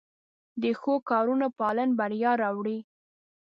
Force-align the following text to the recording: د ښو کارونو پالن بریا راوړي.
د 0.61 0.63
ښو 0.79 0.93
کارونو 1.09 1.47
پالن 1.59 1.89
بریا 1.99 2.31
راوړي. 2.43 2.77